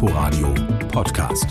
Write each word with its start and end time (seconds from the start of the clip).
Inforadio 0.00 0.54
Podcast. 0.92 1.46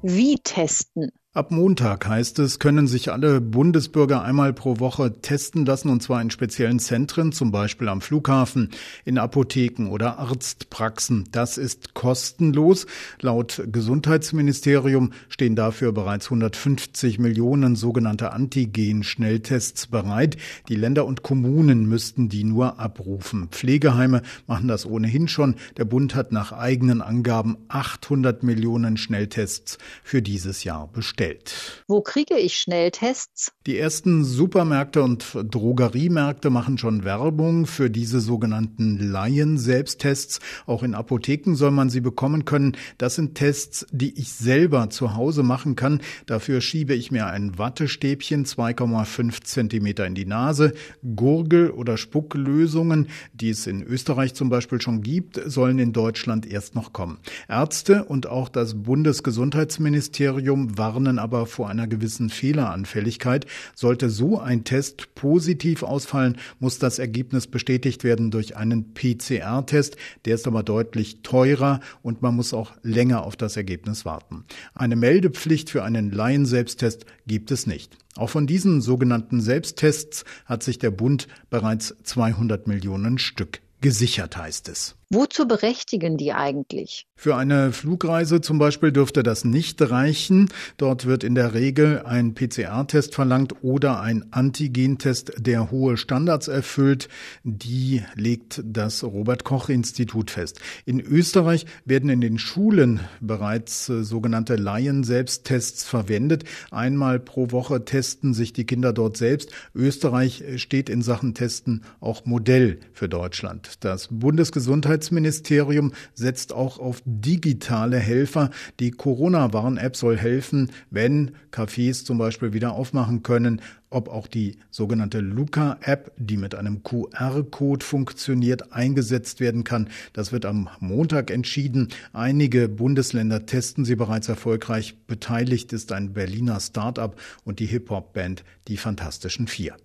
Wie 0.00 0.36
testen? 0.42 1.12
Ab 1.34 1.50
Montag 1.50 2.06
heißt 2.06 2.40
es, 2.40 2.58
können 2.58 2.86
sich 2.86 3.10
alle 3.10 3.40
Bundesbürger 3.40 4.22
einmal 4.22 4.52
pro 4.52 4.80
Woche 4.80 5.14
testen 5.22 5.64
lassen, 5.64 5.88
und 5.88 6.02
zwar 6.02 6.20
in 6.20 6.30
speziellen 6.30 6.78
Zentren, 6.78 7.32
zum 7.32 7.50
Beispiel 7.50 7.88
am 7.88 8.02
Flughafen, 8.02 8.68
in 9.06 9.16
Apotheken 9.16 9.86
oder 9.88 10.18
Arztpraxen. 10.18 11.24
Das 11.32 11.56
ist 11.56 11.94
kostenlos. 11.94 12.84
Laut 13.22 13.62
Gesundheitsministerium 13.72 15.14
stehen 15.30 15.56
dafür 15.56 15.92
bereits 15.92 16.26
150 16.26 17.18
Millionen 17.18 17.76
sogenannte 17.76 18.32
Antigen-Schnelltests 18.32 19.86
bereit. 19.86 20.36
Die 20.68 20.76
Länder 20.76 21.06
und 21.06 21.22
Kommunen 21.22 21.88
müssten 21.88 22.28
die 22.28 22.44
nur 22.44 22.78
abrufen. 22.78 23.48
Pflegeheime 23.48 24.20
machen 24.46 24.68
das 24.68 24.84
ohnehin 24.84 25.28
schon. 25.28 25.54
Der 25.78 25.86
Bund 25.86 26.14
hat 26.14 26.30
nach 26.30 26.52
eigenen 26.52 27.00
Angaben 27.00 27.56
800 27.68 28.42
Millionen 28.42 28.98
Schnelltests 28.98 29.78
für 30.04 30.20
dieses 30.20 30.64
Jahr 30.64 30.88
bestellt 30.92 31.21
bestellt. 31.22 31.84
Wo 31.88 32.00
kriege 32.00 32.38
ich 32.38 32.58
Schnelltests? 32.58 33.52
Die 33.66 33.78
ersten 33.78 34.24
Supermärkte 34.24 35.02
und 35.02 35.26
Drogeriemärkte 35.34 36.50
machen 36.50 36.78
schon 36.78 37.04
Werbung 37.04 37.66
für 37.66 37.90
diese 37.90 38.20
sogenannten 38.20 38.98
Laien-Selbsttests. 38.98 40.40
Auch 40.66 40.82
in 40.82 40.94
Apotheken 40.94 41.54
soll 41.54 41.70
man 41.70 41.90
sie 41.90 42.00
bekommen 42.00 42.44
können. 42.44 42.76
Das 42.98 43.14
sind 43.14 43.34
Tests, 43.34 43.86
die 43.92 44.18
ich 44.18 44.32
selber 44.32 44.90
zu 44.90 45.14
Hause 45.14 45.42
machen 45.42 45.76
kann. 45.76 46.00
Dafür 46.26 46.60
schiebe 46.60 46.94
ich 46.94 47.10
mir 47.10 47.26
ein 47.26 47.58
Wattestäbchen 47.58 48.46
2,5 48.46 49.44
Zentimeter 49.44 50.06
in 50.06 50.14
die 50.14 50.26
Nase. 50.26 50.72
Gurgel- 51.14 51.70
oder 51.70 51.96
Spucklösungen, 51.96 53.08
die 53.32 53.50
es 53.50 53.66
in 53.66 53.82
Österreich 53.82 54.34
zum 54.34 54.48
Beispiel 54.50 54.80
schon 54.80 55.02
gibt, 55.02 55.40
sollen 55.44 55.78
in 55.78 55.92
Deutschland 55.92 56.46
erst 56.46 56.74
noch 56.74 56.92
kommen. 56.92 57.18
Ärzte 57.48 58.04
und 58.04 58.26
auch 58.26 58.48
das 58.48 58.82
Bundesgesundheitsministerium 58.82 60.78
warnen 60.78 61.11
warnen 61.12 61.18
aber 61.18 61.46
vor 61.46 61.68
einer 61.68 61.86
gewissen 61.86 62.30
Fehleranfälligkeit. 62.30 63.46
Sollte 63.74 64.08
so 64.08 64.40
ein 64.40 64.64
Test 64.64 65.14
positiv 65.14 65.82
ausfallen, 65.82 66.38
muss 66.58 66.78
das 66.78 66.98
Ergebnis 66.98 67.46
bestätigt 67.46 68.02
werden 68.02 68.30
durch 68.30 68.56
einen 68.56 68.94
PCR-Test. 68.94 69.96
Der 70.24 70.34
ist 70.34 70.46
aber 70.46 70.62
deutlich 70.62 71.22
teurer 71.22 71.80
und 72.02 72.22
man 72.22 72.34
muss 72.34 72.54
auch 72.54 72.72
länger 72.82 73.24
auf 73.24 73.36
das 73.36 73.56
Ergebnis 73.56 74.04
warten. 74.04 74.44
Eine 74.74 74.96
Meldepflicht 74.96 75.68
für 75.70 75.84
einen 75.84 76.10
Laien-Selbsttest 76.10 77.04
gibt 77.26 77.50
es 77.50 77.66
nicht. 77.66 77.96
Auch 78.16 78.30
von 78.30 78.46
diesen 78.46 78.80
sogenannten 78.80 79.40
Selbsttests 79.40 80.24
hat 80.46 80.62
sich 80.62 80.78
der 80.78 80.90
Bund 80.90 81.28
bereits 81.50 81.94
200 82.04 82.66
Millionen 82.66 83.18
Stück 83.18 83.60
gesichert, 83.80 84.36
heißt 84.36 84.68
es. 84.68 84.96
Wozu 85.14 85.46
berechtigen 85.46 86.16
die 86.16 86.32
eigentlich? 86.32 87.06
Für 87.16 87.36
eine 87.36 87.70
Flugreise 87.72 88.40
zum 88.40 88.58
Beispiel 88.58 88.92
dürfte 88.92 89.22
das 89.22 89.44
nicht 89.44 89.82
reichen. 89.82 90.48
Dort 90.78 91.04
wird 91.04 91.22
in 91.22 91.34
der 91.34 91.52
Regel 91.52 92.00
ein 92.06 92.34
PCR-Test 92.34 93.14
verlangt 93.14 93.62
oder 93.62 94.00
ein 94.00 94.24
Antigentest, 94.32 95.34
der 95.36 95.70
hohe 95.70 95.98
Standards 95.98 96.48
erfüllt. 96.48 97.10
Die 97.44 98.02
legt 98.14 98.62
das 98.64 99.04
Robert 99.04 99.44
Koch 99.44 99.68
Institut 99.68 100.30
fest. 100.30 100.60
In 100.86 100.98
Österreich 100.98 101.66
werden 101.84 102.08
in 102.08 102.22
den 102.22 102.38
Schulen 102.38 103.00
bereits 103.20 103.90
äh, 103.90 104.04
sogenannte 104.04 104.56
Laien-Selbsttests 104.56 105.84
verwendet. 105.84 106.44
Einmal 106.70 107.20
pro 107.20 107.50
Woche 107.50 107.84
testen 107.84 108.32
sich 108.32 108.54
die 108.54 108.64
Kinder 108.64 108.94
dort 108.94 109.18
selbst. 109.18 109.50
Österreich 109.74 110.42
steht 110.56 110.88
in 110.88 111.02
Sachen 111.02 111.34
Testen 111.34 111.84
auch 112.00 112.24
Modell 112.24 112.80
für 112.94 113.10
Deutschland. 113.10 113.84
Das 113.84 114.08
Bundesgesundheits 114.10 115.01
Gesundheitsministerium 115.02 115.92
setzt 116.14 116.52
auch 116.52 116.78
auf 116.78 117.02
digitale 117.04 117.98
Helfer. 117.98 118.50
Die 118.78 118.92
Corona-Warn-App 118.92 119.96
soll 119.96 120.16
helfen, 120.16 120.70
wenn 120.90 121.32
Cafés 121.50 122.04
zum 122.04 122.18
Beispiel 122.18 122.52
wieder 122.52 122.72
aufmachen 122.72 123.22
können. 123.22 123.60
Ob 123.90 124.08
auch 124.08 124.26
die 124.26 124.56
sogenannte 124.70 125.20
Luca-App, 125.20 126.12
die 126.16 126.36
mit 126.36 126.54
einem 126.54 126.82
QR-Code 126.82 127.84
funktioniert, 127.84 128.72
eingesetzt 128.72 129.40
werden 129.40 129.64
kann, 129.64 129.88
das 130.12 130.32
wird 130.32 130.46
am 130.46 130.68
Montag 130.80 131.30
entschieden. 131.30 131.88
Einige 132.12 132.68
Bundesländer 132.68 133.44
testen 133.44 133.84
sie 133.84 133.96
bereits 133.96 134.28
erfolgreich. 134.28 134.94
Beteiligt 135.06 135.72
ist 135.72 135.92
ein 135.92 136.12
Berliner 136.12 136.60
Start-up 136.60 137.20
und 137.44 137.58
die 137.58 137.66
Hip-Hop-Band 137.66 138.44
Die 138.68 138.76
Fantastischen 138.76 139.46
Vier. 139.48 139.76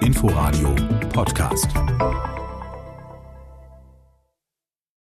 Inforadio 0.00 0.74
Podcast. 1.12 1.68